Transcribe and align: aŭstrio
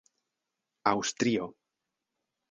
aŭstrio 0.91 1.45